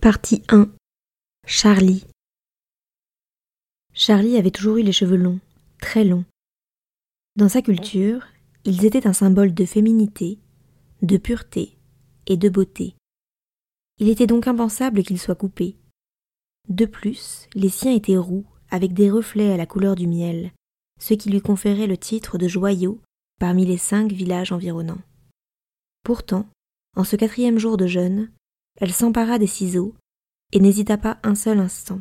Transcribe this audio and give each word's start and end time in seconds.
Partie 0.00 0.44
1 0.48 0.70
Charlie 1.44 2.06
Charlie 3.92 4.36
avait 4.36 4.52
toujours 4.52 4.76
eu 4.76 4.84
les 4.84 4.92
cheveux 4.92 5.16
longs, 5.16 5.40
très 5.80 6.04
longs. 6.04 6.24
Dans 7.34 7.48
sa 7.48 7.62
culture, 7.62 8.24
ils 8.64 8.84
étaient 8.84 9.08
un 9.08 9.12
symbole 9.12 9.52
de 9.52 9.64
féminité, 9.64 10.38
de 11.02 11.16
pureté 11.16 11.76
et 12.28 12.36
de 12.36 12.48
beauté. 12.48 12.94
Il 13.98 14.08
était 14.08 14.28
donc 14.28 14.46
impensable 14.46 15.02
qu'ils 15.02 15.18
soient 15.18 15.34
coupés. 15.34 15.74
De 16.68 16.86
plus, 16.86 17.48
les 17.56 17.68
siens 17.68 17.92
étaient 17.92 18.16
roux, 18.16 18.46
avec 18.70 18.92
des 18.92 19.10
reflets 19.10 19.50
à 19.50 19.56
la 19.56 19.66
couleur 19.66 19.96
du 19.96 20.06
miel, 20.06 20.52
ce 21.00 21.14
qui 21.14 21.28
lui 21.28 21.40
conférait 21.40 21.88
le 21.88 21.98
titre 21.98 22.38
de 22.38 22.46
joyau 22.46 23.00
parmi 23.40 23.66
les 23.66 23.78
cinq 23.78 24.12
villages 24.12 24.52
environnants. 24.52 25.02
Pourtant, 26.04 26.48
en 26.94 27.02
ce 27.02 27.16
quatrième 27.16 27.58
jour 27.58 27.76
de 27.76 27.88
jeûne, 27.88 28.30
elle 28.80 28.92
s'empara 28.92 29.38
des 29.38 29.46
ciseaux 29.46 29.94
et 30.52 30.60
n'hésita 30.60 30.96
pas 30.96 31.18
un 31.22 31.34
seul 31.34 31.58
instant. 31.58 32.00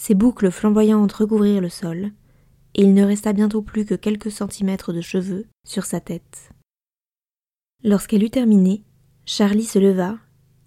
Ses 0.00 0.14
boucles 0.14 0.50
flamboyantes 0.50 1.12
recouvrirent 1.12 1.60
le 1.60 1.68
sol, 1.68 2.12
et 2.74 2.82
il 2.82 2.94
ne 2.94 3.04
resta 3.04 3.32
bientôt 3.32 3.62
plus 3.62 3.84
que 3.84 3.94
quelques 3.94 4.32
centimètres 4.32 4.92
de 4.92 5.00
cheveux 5.00 5.46
sur 5.64 5.84
sa 5.84 6.00
tête. 6.00 6.50
Lorsqu'elle 7.84 8.24
eut 8.24 8.30
terminé, 8.30 8.82
Charlie 9.26 9.64
se 9.64 9.78
leva 9.78 10.18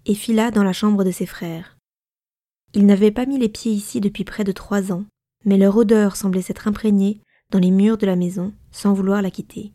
et 0.06 0.14
fila 0.14 0.50
dans 0.50 0.62
la 0.62 0.72
chambre 0.72 1.04
de 1.04 1.10
ses 1.10 1.26
frères. 1.26 1.76
Ils 2.74 2.86
n'avaient 2.86 3.10
pas 3.10 3.26
mis 3.26 3.38
les 3.38 3.48
pieds 3.48 3.72
ici 3.72 4.00
depuis 4.00 4.24
près 4.24 4.44
de 4.44 4.52
trois 4.52 4.92
ans, 4.92 5.04
mais 5.44 5.58
leur 5.58 5.76
odeur 5.76 6.16
semblait 6.16 6.42
s'être 6.42 6.68
imprégnée 6.68 7.20
dans 7.50 7.58
les 7.58 7.70
murs 7.70 7.98
de 7.98 8.06
la 8.06 8.16
maison 8.16 8.54
sans 8.70 8.92
vouloir 8.92 9.20
la 9.22 9.30
quitter. 9.30 9.72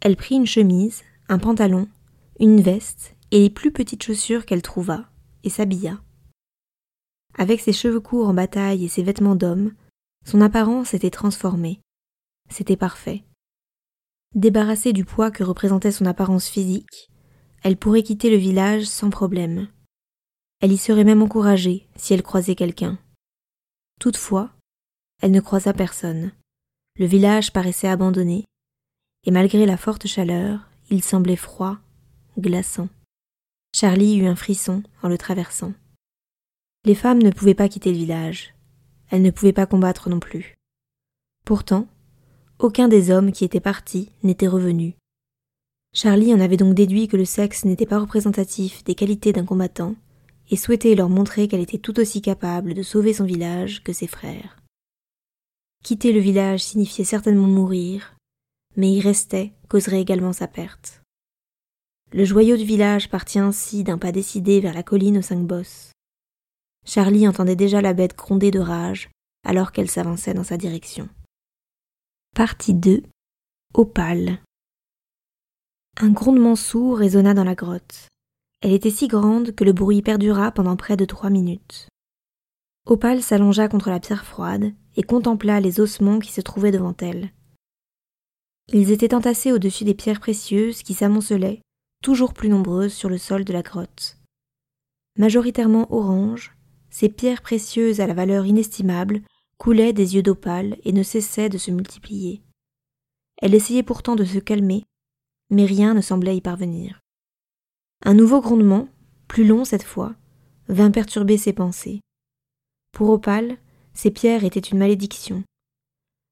Elle 0.00 0.16
prit 0.16 0.34
une 0.36 0.46
chemise, 0.46 1.02
un 1.28 1.38
pantalon, 1.38 1.88
une 2.38 2.60
veste 2.60 3.15
et 3.30 3.40
les 3.40 3.50
plus 3.50 3.72
petites 3.72 4.02
chaussures 4.02 4.46
qu'elle 4.46 4.62
trouva, 4.62 5.08
et 5.42 5.50
s'habilla. 5.50 6.00
Avec 7.38 7.60
ses 7.60 7.72
cheveux 7.72 8.00
courts 8.00 8.28
en 8.28 8.34
bataille 8.34 8.84
et 8.84 8.88
ses 8.88 9.02
vêtements 9.02 9.36
d'homme, 9.36 9.74
son 10.24 10.40
apparence 10.40 10.94
était 10.94 11.10
transformée. 11.10 11.80
C'était 12.48 12.76
parfait. 12.76 13.24
Débarrassée 14.34 14.92
du 14.92 15.04
poids 15.04 15.30
que 15.30 15.44
représentait 15.44 15.92
son 15.92 16.06
apparence 16.06 16.48
physique, 16.48 17.10
elle 17.62 17.76
pourrait 17.76 18.02
quitter 18.02 18.30
le 18.30 18.36
village 18.36 18.84
sans 18.84 19.10
problème. 19.10 19.68
Elle 20.60 20.72
y 20.72 20.78
serait 20.78 21.04
même 21.04 21.22
encouragée 21.22 21.86
si 21.96 22.14
elle 22.14 22.22
croisait 22.22 22.54
quelqu'un. 22.54 22.98
Toutefois, 24.00 24.50
elle 25.20 25.30
ne 25.30 25.40
croisa 25.40 25.72
personne. 25.72 26.32
Le 26.98 27.06
village 27.06 27.52
paraissait 27.52 27.88
abandonné, 27.88 28.44
et 29.24 29.30
malgré 29.30 29.66
la 29.66 29.76
forte 29.76 30.06
chaleur, 30.06 30.68
il 30.90 31.02
semblait 31.02 31.36
froid, 31.36 31.78
glaçant. 32.38 32.88
Charlie 33.78 34.16
eut 34.16 34.26
un 34.26 34.36
frisson 34.36 34.82
en 35.02 35.08
le 35.08 35.18
traversant. 35.18 35.74
Les 36.86 36.94
femmes 36.94 37.22
ne 37.22 37.28
pouvaient 37.28 37.52
pas 37.52 37.68
quitter 37.68 37.90
le 37.90 37.98
village. 37.98 38.54
Elles 39.10 39.20
ne 39.20 39.30
pouvaient 39.30 39.52
pas 39.52 39.66
combattre 39.66 40.08
non 40.08 40.18
plus. 40.18 40.54
Pourtant, 41.44 41.86
aucun 42.58 42.88
des 42.88 43.10
hommes 43.10 43.32
qui 43.32 43.44
étaient 43.44 43.60
partis 43.60 44.08
n'était 44.22 44.46
revenu. 44.46 44.94
Charlie 45.92 46.32
en 46.32 46.40
avait 46.40 46.56
donc 46.56 46.72
déduit 46.72 47.06
que 47.06 47.18
le 47.18 47.26
sexe 47.26 47.66
n'était 47.66 47.84
pas 47.84 47.98
représentatif 47.98 48.82
des 48.84 48.94
qualités 48.94 49.34
d'un 49.34 49.44
combattant 49.44 49.94
et 50.48 50.56
souhaitait 50.56 50.94
leur 50.94 51.10
montrer 51.10 51.46
qu'elle 51.46 51.60
était 51.60 51.76
tout 51.76 52.00
aussi 52.00 52.22
capable 52.22 52.72
de 52.72 52.82
sauver 52.82 53.12
son 53.12 53.26
village 53.26 53.84
que 53.84 53.92
ses 53.92 54.06
frères. 54.06 54.56
Quitter 55.84 56.14
le 56.14 56.20
village 56.20 56.64
signifiait 56.64 57.04
certainement 57.04 57.46
mourir, 57.46 58.16
mais 58.74 58.90
y 58.90 59.02
rester 59.02 59.52
causerait 59.68 60.00
également 60.00 60.32
sa 60.32 60.48
perte. 60.48 61.02
Le 62.16 62.24
joyau 62.24 62.56
du 62.56 62.64
village 62.64 63.10
partit 63.10 63.38
ainsi 63.38 63.84
d'un 63.84 63.98
pas 63.98 64.10
décidé 64.10 64.58
vers 64.60 64.72
la 64.72 64.82
colline 64.82 65.18
aux 65.18 65.22
cinq 65.22 65.40
bosses. 65.40 65.92
Charlie 66.86 67.28
entendait 67.28 67.56
déjà 67.56 67.82
la 67.82 67.92
bête 67.92 68.16
gronder 68.16 68.50
de 68.50 68.58
rage 68.58 69.10
alors 69.44 69.70
qu'elle 69.70 69.90
s'avançait 69.90 70.32
dans 70.32 70.42
sa 70.42 70.56
direction. 70.56 71.10
Partie 72.34 72.72
2 72.72 73.02
Opale 73.74 74.38
Un 76.00 76.08
grondement 76.08 76.56
sourd 76.56 76.96
résonna 76.96 77.34
dans 77.34 77.44
la 77.44 77.54
grotte. 77.54 78.08
Elle 78.62 78.72
était 78.72 78.90
si 78.90 79.08
grande 79.08 79.54
que 79.54 79.64
le 79.64 79.74
bruit 79.74 80.00
perdura 80.00 80.52
pendant 80.52 80.76
près 80.76 80.96
de 80.96 81.04
trois 81.04 81.28
minutes. 81.28 81.86
Opale 82.86 83.20
s'allongea 83.20 83.68
contre 83.68 83.90
la 83.90 84.00
pierre 84.00 84.24
froide 84.24 84.72
et 84.96 85.02
contempla 85.02 85.60
les 85.60 85.80
ossements 85.80 86.20
qui 86.20 86.32
se 86.32 86.40
trouvaient 86.40 86.72
devant 86.72 86.96
elle. 86.98 87.30
Ils 88.72 88.90
étaient 88.90 89.12
entassés 89.12 89.52
au-dessus 89.52 89.84
des 89.84 89.94
pierres 89.94 90.20
précieuses 90.20 90.82
qui 90.82 90.94
s'amoncelaient 90.94 91.60
toujours 92.02 92.34
plus 92.34 92.48
nombreuses 92.48 92.92
sur 92.92 93.08
le 93.08 93.18
sol 93.18 93.44
de 93.44 93.52
la 93.52 93.62
grotte. 93.62 94.18
Majoritairement 95.18 95.92
orange, 95.92 96.54
ces 96.90 97.08
pierres 97.08 97.42
précieuses 97.42 98.00
à 98.00 98.06
la 98.06 98.14
valeur 98.14 98.46
inestimable 98.46 99.22
coulaient 99.58 99.92
des 99.92 100.14
yeux 100.14 100.22
d'opale 100.22 100.76
et 100.84 100.92
ne 100.92 101.02
cessaient 101.02 101.48
de 101.48 101.58
se 101.58 101.70
multiplier. 101.70 102.42
Elle 103.38 103.54
essayait 103.54 103.82
pourtant 103.82 104.16
de 104.16 104.24
se 104.24 104.38
calmer, 104.38 104.84
mais 105.50 105.64
rien 105.64 105.94
ne 105.94 106.00
semblait 106.00 106.36
y 106.36 106.40
parvenir. 106.40 107.00
Un 108.04 108.14
nouveau 108.14 108.40
grondement, 108.40 108.88
plus 109.28 109.46
long 109.46 109.64
cette 109.64 109.82
fois, 109.82 110.14
vint 110.68 110.90
perturber 110.90 111.38
ses 111.38 111.52
pensées. 111.52 112.00
Pour 112.92 113.10
Opale, 113.10 113.58
ces 113.94 114.10
pierres 114.10 114.44
étaient 114.44 114.60
une 114.60 114.78
malédiction. 114.78 115.42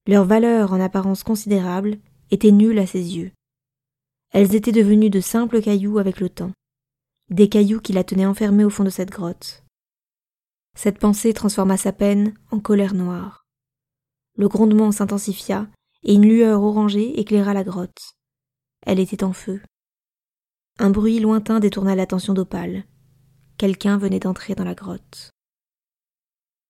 Leur 0.06 0.24
valeur 0.24 0.72
en 0.72 0.80
apparence 0.80 1.22
considérable 1.22 1.98
était 2.30 2.50
nulle 2.50 2.78
à 2.78 2.86
ses 2.86 3.16
yeux. 3.16 3.32
Elles 4.34 4.56
étaient 4.56 4.72
devenues 4.72 5.10
de 5.10 5.20
simples 5.20 5.62
cailloux 5.62 5.98
avec 5.98 6.18
le 6.18 6.28
temps, 6.28 6.50
des 7.30 7.48
cailloux 7.48 7.80
qui 7.80 7.92
la 7.92 8.02
tenaient 8.02 8.26
enfermée 8.26 8.64
au 8.64 8.70
fond 8.70 8.82
de 8.82 8.90
cette 8.90 9.12
grotte. 9.12 9.62
Cette 10.76 10.98
pensée 10.98 11.32
transforma 11.32 11.76
sa 11.76 11.92
peine 11.92 12.34
en 12.50 12.58
colère 12.58 12.94
noire. 12.94 13.46
Le 14.36 14.48
grondement 14.48 14.90
s'intensifia 14.90 15.68
et 16.02 16.14
une 16.14 16.28
lueur 16.28 16.64
orangée 16.64 17.20
éclaira 17.20 17.54
la 17.54 17.62
grotte. 17.62 18.16
Elle 18.84 18.98
était 18.98 19.22
en 19.22 19.32
feu. 19.32 19.62
Un 20.80 20.90
bruit 20.90 21.20
lointain 21.20 21.60
détourna 21.60 21.94
l'attention 21.94 22.34
d'Opale. 22.34 22.82
Quelqu'un 23.56 23.98
venait 23.98 24.18
d'entrer 24.18 24.56
dans 24.56 24.64
la 24.64 24.74
grotte. 24.74 25.30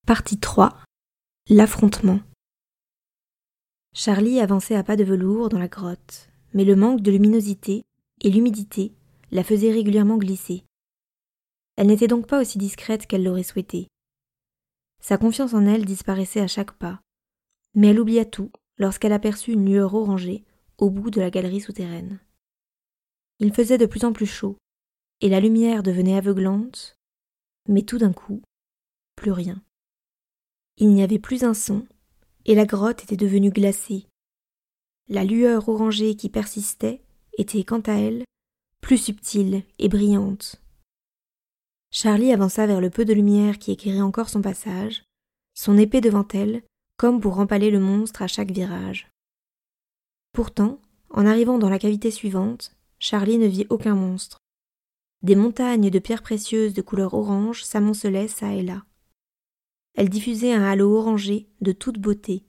Partie 0.07 0.39
3 0.39 0.77
L'affrontement. 1.49 2.21
Charlie 3.95 4.41
avançait 4.41 4.77
à 4.77 4.85
pas 4.85 4.97
de 4.97 5.05
velours 5.05 5.49
dans 5.49 5.59
la 5.59 5.69
grotte 5.69 6.29
mais 6.55 6.65
le 6.65 6.77
manque 6.77 7.03
de 7.03 7.11
luminosité 7.11 7.85
et 8.23 8.31
l'humidité 8.31 8.95
la 9.31 9.45
faisaient 9.45 9.73
régulièrement 9.73 10.17
glisser. 10.17 10.65
Elle 11.77 11.89
n'était 11.89 12.07
donc 12.07 12.27
pas 12.27 12.41
aussi 12.41 12.57
discrète 12.57 13.07
qu'elle 13.07 13.25
l'aurait 13.25 13.43
souhaité. 13.43 13.89
Sa 15.01 15.19
confiance 15.19 15.53
en 15.53 15.67
elle 15.67 15.85
disparaissait 15.85 16.41
à 16.41 16.47
chaque 16.47 16.73
pas, 16.79 17.01
mais 17.75 17.89
elle 17.89 18.01
oublia 18.01 18.25
tout 18.25 18.51
lorsqu'elle 18.79 19.13
aperçut 19.13 19.53
une 19.53 19.67
lueur 19.67 19.95
orangée 19.95 20.45
au 20.79 20.91
bout 20.91 21.11
de 21.11 21.21
la 21.21 21.31
galerie 21.31 21.61
souterraine. 21.61 22.21
Il 23.41 23.53
faisait 23.53 23.79
de 23.79 23.87
plus 23.87 24.05
en 24.05 24.13
plus 24.13 24.27
chaud, 24.27 24.57
et 25.21 25.29
la 25.29 25.41
lumière 25.41 25.83
devenait 25.83 26.17
aveuglante, 26.17 26.97
mais 27.69 27.83
tout 27.83 27.99
d'un 27.99 28.13
coup, 28.13 28.43
plus 29.17 29.33
rien. 29.33 29.61
Il 30.77 30.89
n'y 30.89 31.03
avait 31.03 31.19
plus 31.19 31.45
un 31.45 31.55
son, 31.55 31.87
et 32.45 32.55
la 32.55 32.67
grotte 32.67 33.03
était 33.03 33.17
devenue 33.17 33.51
glacée, 33.51 34.07
la 35.09 35.25
lueur 35.25 35.69
orangée 35.69 36.17
qui 36.17 36.29
persistait 36.29 37.03
était, 37.37 37.65
quant 37.65 37.81
à 37.81 37.93
elle, 37.93 38.25
plus 38.81 38.99
subtile 38.99 39.65
et 39.79 39.89
brillante. 39.89 40.61
Charlie 41.91 42.33
avança 42.33 42.67
vers 42.67 42.81
le 42.81 42.91
peu 42.91 43.05
de 43.05 43.13
lumière 43.13 43.59
qui 43.59 43.73
éclairait 43.73 44.01
encore 44.01 44.29
son 44.29 44.43
passage, 44.43 45.05
son 45.55 45.79
épée 45.79 46.01
devant 46.01 46.27
elle, 46.33 46.63
comme 46.97 47.21
pour 47.21 47.39
empaler 47.39 47.71
le 47.71 47.81
monstre 47.81 48.23
à 48.23 48.27
chaque 48.27 48.51
virage. 48.51 49.09
Pourtant, 50.33 50.81
en 51.11 51.27
arrivant 51.27 51.59
dans 51.59 51.69
la 51.69 51.79
cavité 51.79 52.11
suivante, 52.11 52.77
Charlie 52.99 53.39
ne 53.39 53.47
vit 53.47 53.67
aucun 53.71 53.95
monstre. 53.95 54.39
Des 55.23 55.37
montagnes 55.37 55.91
de 55.91 55.99
pierres 55.99 56.23
précieuses 56.23 56.75
de 56.75 56.83
couleur 56.83 57.15
orange 57.15 57.63
s'amoncelaient 57.63 58.29
çà 58.29 58.55
et 58.55 58.63
là. 58.63 58.85
Elles 59.95 60.09
diffusaient 60.09 60.53
un 60.53 60.65
halo 60.65 60.97
orangé 60.97 61.49
de 61.61 61.73
toute 61.73 61.99
beauté, 61.99 62.45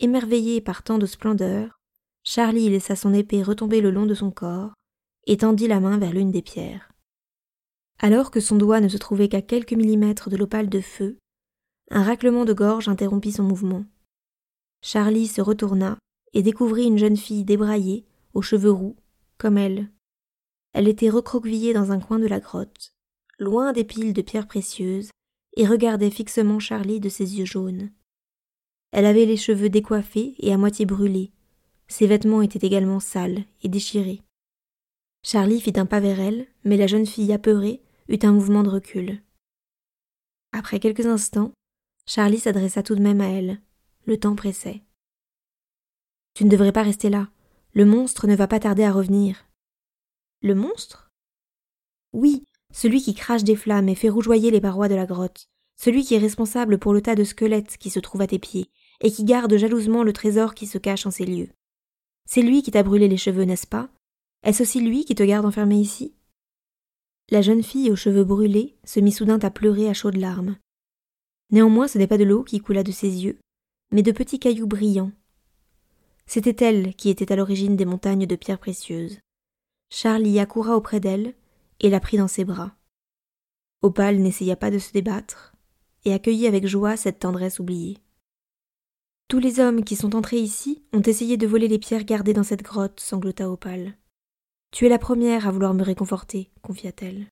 Émerveillé 0.00 0.60
par 0.60 0.84
tant 0.84 0.96
de 0.96 1.06
splendeur, 1.06 1.80
Charlie 2.22 2.70
laissa 2.70 2.94
son 2.94 3.12
épée 3.12 3.42
retomber 3.42 3.80
le 3.80 3.90
long 3.90 4.06
de 4.06 4.14
son 4.14 4.30
corps 4.30 4.74
et 5.26 5.38
tendit 5.38 5.66
la 5.66 5.80
main 5.80 5.98
vers 5.98 6.12
l'une 6.12 6.30
des 6.30 6.42
pierres. 6.42 6.92
Alors 7.98 8.30
que 8.30 8.38
son 8.38 8.54
doigt 8.54 8.80
ne 8.80 8.88
se 8.88 8.96
trouvait 8.96 9.28
qu'à 9.28 9.42
quelques 9.42 9.72
millimètres 9.72 10.30
de 10.30 10.36
l'opale 10.36 10.68
de 10.68 10.80
feu, 10.80 11.18
un 11.90 12.04
raclement 12.04 12.44
de 12.44 12.52
gorge 12.52 12.88
interrompit 12.88 13.32
son 13.32 13.42
mouvement. 13.42 13.84
Charlie 14.82 15.26
se 15.26 15.40
retourna 15.40 15.98
et 16.32 16.42
découvrit 16.42 16.84
une 16.84 16.98
jeune 16.98 17.16
fille 17.16 17.44
débraillée, 17.44 18.06
aux 18.34 18.42
cheveux 18.42 18.70
roux, 18.70 18.94
comme 19.36 19.58
elle. 19.58 19.90
Elle 20.74 20.86
était 20.86 21.10
recroquevillée 21.10 21.72
dans 21.72 21.90
un 21.90 21.98
coin 21.98 22.20
de 22.20 22.28
la 22.28 22.38
grotte, 22.38 22.92
loin 23.40 23.72
des 23.72 23.84
piles 23.84 24.12
de 24.12 24.22
pierres 24.22 24.46
précieuses, 24.46 25.10
et 25.56 25.66
regardait 25.66 26.10
fixement 26.10 26.60
Charlie 26.60 27.00
de 27.00 27.08
ses 27.08 27.36
yeux 27.36 27.46
jaunes. 27.46 27.90
Elle 28.90 29.06
avait 29.06 29.26
les 29.26 29.36
cheveux 29.36 29.68
décoiffés 29.68 30.34
et 30.38 30.52
à 30.52 30.56
moitié 30.56 30.86
brûlés. 30.86 31.32
Ses 31.88 32.06
vêtements 32.06 32.42
étaient 32.42 32.66
également 32.66 33.00
sales 33.00 33.44
et 33.62 33.68
déchirés. 33.68 34.22
Charlie 35.22 35.60
fit 35.60 35.78
un 35.78 35.86
pas 35.86 36.00
vers 36.00 36.20
elle, 36.20 36.46
mais 36.64 36.76
la 36.76 36.86
jeune 36.86 37.06
fille 37.06 37.32
apeurée 37.32 37.82
eut 38.08 38.18
un 38.22 38.32
mouvement 38.32 38.62
de 38.62 38.70
recul. 38.70 39.22
Après 40.52 40.80
quelques 40.80 41.06
instants, 41.06 41.52
Charlie 42.06 42.38
s'adressa 42.38 42.82
tout 42.82 42.94
de 42.94 43.02
même 43.02 43.20
à 43.20 43.28
elle. 43.28 43.60
Le 44.06 44.18
temps 44.18 44.34
pressait. 44.34 44.82
Tu 46.34 46.44
ne 46.44 46.50
devrais 46.50 46.72
pas 46.72 46.82
rester 46.82 47.10
là. 47.10 47.28
Le 47.72 47.84
monstre 47.84 48.26
ne 48.26 48.36
va 48.36 48.48
pas 48.48 48.60
tarder 48.60 48.84
à 48.84 48.92
revenir. 48.92 49.46
Le 50.40 50.54
monstre? 50.54 51.10
Oui, 52.12 52.46
celui 52.72 53.02
qui 53.02 53.14
crache 53.14 53.44
des 53.44 53.56
flammes 53.56 53.88
et 53.88 53.94
fait 53.94 54.08
rougeoyer 54.08 54.50
les 54.50 54.60
parois 54.60 54.88
de 54.88 54.94
la 54.94 55.04
grotte, 55.04 55.50
celui 55.80 56.04
qui 56.04 56.14
est 56.14 56.18
responsable 56.18 56.78
pour 56.78 56.92
le 56.92 57.00
tas 57.00 57.14
de 57.14 57.24
squelettes 57.24 57.76
qui 57.78 57.90
se 57.90 58.00
trouve 58.00 58.20
à 58.20 58.26
tes 58.26 58.38
pieds, 58.38 58.68
et 59.00 59.10
qui 59.10 59.24
garde 59.24 59.56
jalousement 59.56 60.02
le 60.02 60.12
trésor 60.12 60.54
qui 60.54 60.66
se 60.66 60.78
cache 60.78 61.06
en 61.06 61.10
ces 61.10 61.24
lieux. 61.24 61.50
C'est 62.26 62.42
lui 62.42 62.62
qui 62.62 62.72
t'a 62.72 62.82
brûlé 62.82 63.08
les 63.08 63.16
cheveux, 63.16 63.44
n'est-ce 63.44 63.66
pas? 63.66 63.88
Est-ce 64.42 64.62
aussi 64.62 64.80
lui 64.80 65.04
qui 65.04 65.14
te 65.14 65.22
garde 65.22 65.46
enfermé 65.46 65.76
ici? 65.76 66.14
La 67.30 67.42
jeune 67.42 67.62
fille 67.62 67.90
aux 67.90 67.96
cheveux 67.96 68.24
brûlés 68.24 68.76
se 68.84 69.00
mit 69.00 69.12
soudain 69.12 69.38
à 69.40 69.50
pleurer 69.50 69.88
à 69.88 69.94
chaudes 69.94 70.16
larmes. 70.16 70.56
Néanmoins, 71.50 71.88
ce 71.88 71.98
n'est 71.98 72.06
pas 72.06 72.18
de 72.18 72.24
l'eau 72.24 72.42
qui 72.42 72.60
coula 72.60 72.82
de 72.82 72.92
ses 72.92 73.24
yeux, 73.24 73.38
mais 73.92 74.02
de 74.02 74.12
petits 74.12 74.38
cailloux 74.38 74.66
brillants. 74.66 75.12
C'était 76.26 76.64
elle 76.64 76.94
qui 76.94 77.08
était 77.08 77.32
à 77.32 77.36
l'origine 77.36 77.76
des 77.76 77.86
montagnes 77.86 78.26
de 78.26 78.36
pierres 78.36 78.58
précieuses. 78.58 79.20
Charlie 79.90 80.40
accoura 80.40 80.76
auprès 80.76 81.00
d'elle 81.00 81.34
et 81.80 81.88
la 81.88 82.00
prit 82.00 82.18
dans 82.18 82.28
ses 82.28 82.44
bras. 82.44 82.74
Opale 83.80 84.18
n'essaya 84.18 84.56
pas 84.56 84.70
de 84.70 84.78
se 84.78 84.92
débattre 84.92 85.54
et 86.08 86.46
avec 86.46 86.66
joie 86.66 86.96
cette 86.96 87.20
tendresse 87.20 87.58
oubliée. 87.58 87.98
Tous 89.28 89.38
les 89.38 89.60
hommes 89.60 89.84
qui 89.84 89.96
sont 89.96 90.16
entrés 90.16 90.38
ici 90.38 90.82
ont 90.92 91.02
essayé 91.02 91.36
de 91.36 91.46
voler 91.46 91.68
les 91.68 91.78
pierres 91.78 92.04
gardées 92.04 92.32
dans 92.32 92.42
cette 92.42 92.62
grotte, 92.62 93.00
sanglota 93.00 93.50
Opale. 93.50 93.98
Tu 94.70 94.86
es 94.86 94.88
la 94.88 94.98
première 94.98 95.46
à 95.46 95.50
vouloir 95.50 95.74
me 95.74 95.82
réconforter, 95.82 96.50
confia-t-elle. 96.62 97.26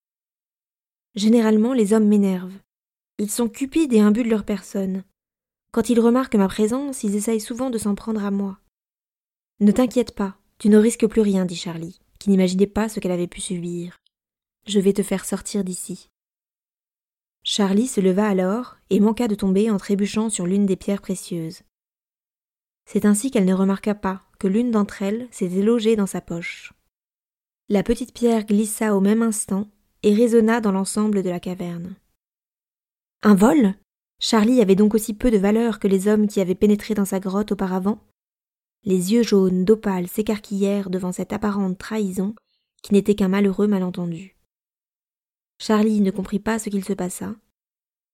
Généralement, 1.14 1.72
les 1.72 1.94
hommes 1.94 2.06
m'énervent. 2.06 2.58
Ils 3.18 3.30
sont 3.30 3.48
cupides 3.48 3.94
et 3.94 4.00
imbus 4.00 4.24
de 4.24 4.28
leur 4.28 4.44
personne. 4.44 5.04
Quand 5.72 5.88
ils 5.88 6.00
remarquent 6.00 6.36
ma 6.36 6.48
présence, 6.48 7.02
ils 7.02 7.16
essayent 7.16 7.40
souvent 7.40 7.70
de 7.70 7.78
s'en 7.78 7.94
prendre 7.94 8.24
à 8.24 8.30
moi. 8.30 8.58
Ne 9.60 9.72
t'inquiète 9.72 10.14
pas, 10.14 10.36
tu 10.58 10.68
ne 10.68 10.76
risques 10.76 11.06
plus 11.06 11.22
rien, 11.22 11.46
dit 11.46 11.56
Charlie, 11.56 11.98
qui 12.18 12.28
n'imaginait 12.28 12.66
pas 12.66 12.90
ce 12.90 13.00
qu'elle 13.00 13.12
avait 13.12 13.26
pu 13.26 13.40
subir. 13.40 14.00
Je 14.66 14.80
vais 14.80 14.92
te 14.92 15.02
faire 15.02 15.24
sortir 15.24 15.64
d'ici. 15.64 16.10
Charlie 17.48 17.86
se 17.86 18.00
leva 18.00 18.26
alors 18.26 18.76
et 18.90 18.98
manqua 18.98 19.28
de 19.28 19.36
tomber 19.36 19.70
en 19.70 19.76
trébuchant 19.76 20.30
sur 20.30 20.46
l'une 20.46 20.66
des 20.66 20.74
pierres 20.74 21.00
précieuses. 21.00 21.62
C'est 22.86 23.04
ainsi 23.04 23.30
qu'elle 23.30 23.44
ne 23.44 23.54
remarqua 23.54 23.94
pas 23.94 24.24
que 24.40 24.48
l'une 24.48 24.72
d'entre 24.72 25.02
elles 25.02 25.28
s'était 25.30 25.62
logée 25.62 25.94
dans 25.94 26.08
sa 26.08 26.20
poche. 26.20 26.72
La 27.68 27.84
petite 27.84 28.12
pierre 28.12 28.46
glissa 28.46 28.96
au 28.96 29.00
même 29.00 29.22
instant 29.22 29.68
et 30.02 30.12
résonna 30.12 30.60
dans 30.60 30.72
l'ensemble 30.72 31.22
de 31.22 31.30
la 31.30 31.38
caverne. 31.38 31.94
Un 33.22 33.36
vol? 33.36 33.74
Charlie 34.18 34.60
avait 34.60 34.74
donc 34.74 34.96
aussi 34.96 35.14
peu 35.14 35.30
de 35.30 35.38
valeur 35.38 35.78
que 35.78 35.86
les 35.86 36.08
hommes 36.08 36.26
qui 36.26 36.40
avaient 36.40 36.56
pénétré 36.56 36.94
dans 36.94 37.04
sa 37.04 37.20
grotte 37.20 37.52
auparavant. 37.52 38.00
Les 38.82 39.12
yeux 39.12 39.22
jaunes 39.22 39.64
d'Opale 39.64 40.08
s'écarquillèrent 40.08 40.90
devant 40.90 41.12
cette 41.12 41.32
apparente 41.32 41.78
trahison 41.78 42.34
qui 42.82 42.92
n'était 42.92 43.14
qu'un 43.14 43.28
malheureux 43.28 43.68
malentendu. 43.68 44.35
Charlie 45.58 46.00
ne 46.00 46.10
comprit 46.10 46.38
pas 46.38 46.58
ce 46.58 46.68
qu'il 46.68 46.84
se 46.84 46.92
passa, 46.92 47.34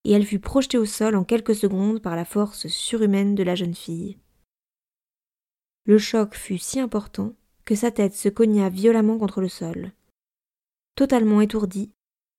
et 0.05 0.13
elle 0.13 0.27
fut 0.27 0.39
projetée 0.39 0.79
au 0.79 0.85
sol 0.85 1.17
en 1.17 1.25
quelques 1.25 1.55
secondes 1.55 2.01
par 2.01 2.17
la 2.17 2.25
force 2.25 2.67
surhumaine 2.69 3.35
de 3.35 3.43
la 3.43 3.55
jeune 3.55 3.75
fille. 3.75 4.19
Le 5.85 5.99
choc 5.99 6.35
fut 6.35 6.59
si 6.59 6.79
important 6.79 7.35
que 7.65 7.75
sa 7.75 7.91
tête 7.91 8.15
se 8.15 8.29
cogna 8.29 8.69
violemment 8.69 9.19
contre 9.19 9.41
le 9.41 9.49
sol. 9.49 9.93
Totalement 10.95 11.41
étourdi, 11.41 11.93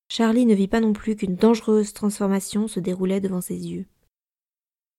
Charlie 0.10 0.46
ne 0.46 0.56
vit 0.56 0.68
pas 0.68 0.80
non 0.80 0.94
plus 0.94 1.16
qu'une 1.16 1.36
dangereuse 1.36 1.94
transformation 1.94 2.68
se 2.68 2.80
déroulait 2.80 3.22
devant 3.22 3.42
ses 3.42 3.58
yeux. 3.68 3.86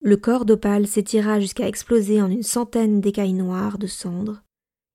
Le 0.01 0.17
corps 0.17 0.45
d'Opale 0.45 0.87
s'étira 0.87 1.41
jusqu'à 1.41 1.69
exploser 1.69 2.21
en 2.21 2.31
une 2.31 2.43
centaine 2.43 3.01
d'écailles 3.01 3.33
noires 3.33 3.79
de 3.79 3.87
cendres, 3.87 4.43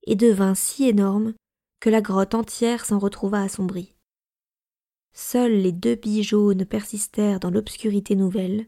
et 0.05 0.15
devint 0.15 0.55
si 0.55 0.87
énorme 0.87 1.33
que 1.79 1.89
la 1.89 2.01
grotte 2.01 2.35
entière 2.35 2.85
s'en 2.85 2.99
retrouva 2.99 3.41
assombrie. 3.41 3.95
Seules 5.13 5.61
les 5.61 5.71
deux 5.71 5.95
billes 5.95 6.23
jaunes 6.23 6.65
persistèrent 6.65 7.39
dans 7.39 7.49
l'obscurité 7.49 8.15
nouvelle, 8.15 8.65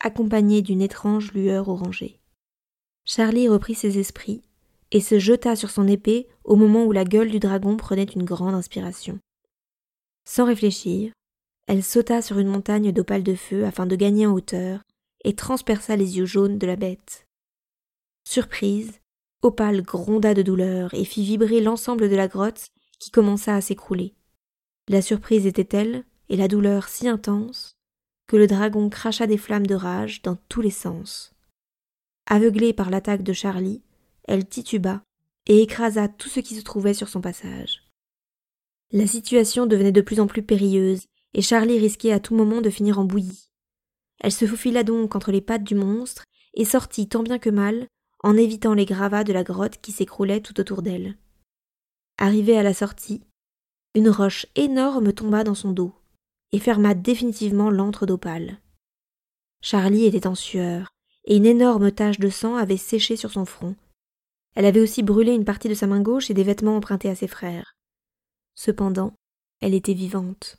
accompagnées 0.00 0.62
d'une 0.62 0.82
étrange 0.82 1.32
lueur 1.32 1.68
orangée. 1.68 2.20
Charlie 3.04 3.48
reprit 3.48 3.74
ses 3.74 3.98
esprits 3.98 4.42
et 4.90 5.00
se 5.00 5.18
jeta 5.18 5.56
sur 5.56 5.70
son 5.70 5.88
épée 5.88 6.28
au 6.44 6.56
moment 6.56 6.84
où 6.84 6.92
la 6.92 7.04
gueule 7.04 7.30
du 7.30 7.38
dragon 7.38 7.76
prenait 7.76 8.04
une 8.04 8.24
grande 8.24 8.54
inspiration. 8.54 9.18
Sans 10.28 10.44
réfléchir, 10.44 11.12
elle 11.66 11.82
sauta 11.82 12.22
sur 12.22 12.38
une 12.38 12.48
montagne 12.48 12.92
d'opales 12.92 13.22
de 13.22 13.34
feu 13.34 13.64
afin 13.64 13.86
de 13.86 13.96
gagner 13.96 14.26
en 14.26 14.32
hauteur 14.32 14.82
et 15.24 15.34
transperça 15.34 15.96
les 15.96 16.18
yeux 16.18 16.26
jaunes 16.26 16.58
de 16.58 16.66
la 16.66 16.76
bête. 16.76 17.26
Surprise, 18.28 19.00
Opale 19.42 19.82
gronda 19.82 20.34
de 20.34 20.42
douleur 20.42 20.92
et 20.94 21.04
fit 21.04 21.24
vibrer 21.24 21.60
l'ensemble 21.60 22.08
de 22.08 22.16
la 22.16 22.26
grotte 22.26 22.68
qui 22.98 23.10
commença 23.10 23.54
à 23.54 23.60
s'écrouler. 23.60 24.14
La 24.88 25.02
surprise 25.02 25.46
était 25.46 25.64
telle 25.64 26.04
et 26.28 26.36
la 26.36 26.48
douleur 26.48 26.88
si 26.88 27.08
intense 27.08 27.76
que 28.26 28.36
le 28.36 28.46
dragon 28.46 28.88
cracha 28.88 29.26
des 29.26 29.38
flammes 29.38 29.66
de 29.66 29.74
rage 29.74 30.22
dans 30.22 30.36
tous 30.48 30.60
les 30.60 30.70
sens. 30.70 31.32
Aveuglée 32.26 32.72
par 32.72 32.90
l'attaque 32.90 33.22
de 33.22 33.32
Charlie, 33.32 33.82
elle 34.24 34.46
tituba 34.46 35.02
et 35.46 35.62
écrasa 35.62 36.08
tout 36.08 36.28
ce 36.28 36.40
qui 36.40 36.56
se 36.56 36.62
trouvait 36.62 36.94
sur 36.94 37.08
son 37.08 37.20
passage. 37.20 37.84
La 38.92 39.06
situation 39.06 39.66
devenait 39.66 39.92
de 39.92 40.00
plus 40.00 40.20
en 40.20 40.26
plus 40.26 40.42
périlleuse, 40.42 41.06
et 41.34 41.42
Charlie 41.42 41.78
risquait 41.78 42.12
à 42.12 42.20
tout 42.20 42.34
moment 42.34 42.60
de 42.60 42.70
finir 42.70 42.98
en 42.98 43.04
bouillie. 43.04 43.50
Elle 44.20 44.32
se 44.32 44.46
faufila 44.46 44.82
donc 44.84 45.14
entre 45.14 45.32
les 45.32 45.40
pattes 45.40 45.64
du 45.64 45.74
monstre 45.74 46.24
et 46.54 46.64
sortit 46.64 47.08
tant 47.08 47.22
bien 47.22 47.38
que 47.38 47.50
mal, 47.50 47.86
en 48.22 48.36
évitant 48.36 48.74
les 48.74 48.86
gravats 48.86 49.24
de 49.24 49.32
la 49.32 49.44
grotte 49.44 49.80
qui 49.80 49.92
s'écroulaient 49.92 50.40
tout 50.40 50.58
autour 50.58 50.82
d'elle. 50.82 51.16
Arrivée 52.18 52.56
à 52.56 52.62
la 52.62 52.74
sortie, 52.74 53.22
une 53.96 54.10
roche 54.10 54.44
énorme 54.56 55.14
tomba 55.14 55.42
dans 55.42 55.54
son 55.54 55.72
dos 55.72 55.94
et 56.52 56.58
ferma 56.58 56.92
définitivement 56.92 57.70
l'antre 57.70 58.04
d'opale. 58.04 58.60
Charlie 59.62 60.04
était 60.04 60.26
en 60.26 60.34
sueur, 60.34 60.90
et 61.24 61.36
une 61.36 61.46
énorme 61.46 61.90
tache 61.90 62.18
de 62.18 62.28
sang 62.28 62.56
avait 62.56 62.76
séché 62.76 63.16
sur 63.16 63.32
son 63.32 63.46
front. 63.46 63.74
Elle 64.54 64.66
avait 64.66 64.82
aussi 64.82 65.02
brûlé 65.02 65.32
une 65.32 65.46
partie 65.46 65.70
de 65.70 65.74
sa 65.74 65.86
main 65.86 66.02
gauche 66.02 66.28
et 66.28 66.34
des 66.34 66.44
vêtements 66.44 66.76
empruntés 66.76 67.08
à 67.08 67.14
ses 67.14 67.26
frères. 67.26 67.74
Cependant, 68.54 69.14
elle 69.62 69.72
était 69.72 69.94
vivante. 69.94 70.58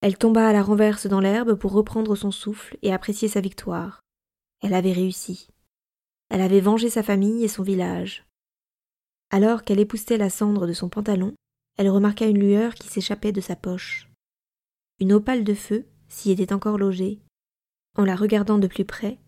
Elle 0.00 0.16
tomba 0.16 0.48
à 0.48 0.54
la 0.54 0.62
renverse 0.62 1.06
dans 1.06 1.20
l'herbe 1.20 1.54
pour 1.54 1.72
reprendre 1.72 2.16
son 2.16 2.30
souffle 2.30 2.78
et 2.80 2.94
apprécier 2.94 3.28
sa 3.28 3.42
victoire. 3.42 4.00
Elle 4.62 4.72
avait 4.72 4.92
réussi. 4.92 5.48
Elle 6.30 6.40
avait 6.40 6.60
vengé 6.60 6.88
sa 6.88 7.02
famille 7.02 7.44
et 7.44 7.48
son 7.48 7.62
village. 7.62 8.24
Alors 9.30 9.64
qu'elle 9.64 9.80
époustait 9.80 10.16
la 10.16 10.30
cendre 10.30 10.66
de 10.66 10.72
son 10.72 10.88
pantalon, 10.88 11.34
elle 11.76 11.88
remarqua 11.88 12.26
une 12.26 12.38
lueur 12.38 12.74
qui 12.74 12.88
s'échappait 12.88 13.32
de 13.32 13.40
sa 13.40 13.56
poche. 13.56 14.10
Une 15.00 15.12
opale 15.12 15.44
de 15.44 15.54
feu 15.54 15.86
s'y 16.08 16.30
était 16.30 16.52
encore 16.52 16.78
logée. 16.78 17.20
En 17.96 18.04
la 18.04 18.16
regardant 18.16 18.58
de 18.58 18.66
plus 18.66 18.84
près, 18.84 19.18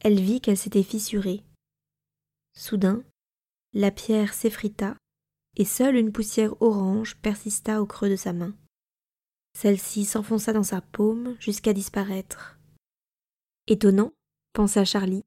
elle 0.00 0.20
vit 0.20 0.40
qu'elle 0.40 0.58
s'était 0.58 0.82
fissurée. 0.82 1.42
Soudain, 2.54 3.02
la 3.72 3.90
pierre 3.90 4.34
s'effrita, 4.34 4.96
et 5.56 5.64
seule 5.64 5.96
une 5.96 6.12
poussière 6.12 6.60
orange 6.60 7.16
persista 7.16 7.80
au 7.80 7.86
creux 7.86 8.10
de 8.10 8.16
sa 8.16 8.32
main. 8.32 8.54
Celle-ci 9.54 10.04
s'enfonça 10.04 10.52
dans 10.52 10.62
sa 10.62 10.80
paume 10.80 11.36
jusqu'à 11.40 11.72
disparaître. 11.72 12.58
Étonnant, 13.66 14.12
pensa 14.52 14.84
Charlie, 14.84 15.24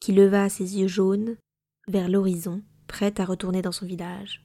qui 0.00 0.12
leva 0.12 0.48
ses 0.48 0.78
yeux 0.78 0.88
jaunes 0.88 1.36
vers 1.88 2.08
l'horizon, 2.08 2.62
prête 2.86 3.18
à 3.18 3.24
retourner 3.24 3.60
dans 3.60 3.72
son 3.72 3.86
village. 3.86 4.41